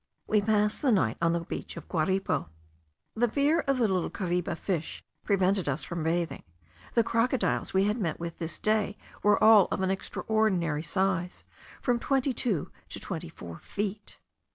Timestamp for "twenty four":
12.99-13.59